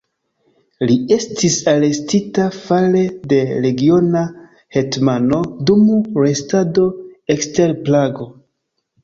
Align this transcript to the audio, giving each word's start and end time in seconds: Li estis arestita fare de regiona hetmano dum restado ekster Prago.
Li 0.91 0.93
estis 1.15 1.57
arestita 1.73 2.45
fare 2.55 3.03
de 3.33 3.39
regiona 3.67 4.25
hetmano 4.79 5.43
dum 5.69 5.85
restado 6.25 6.89
ekster 7.37 7.77
Prago. 7.85 8.29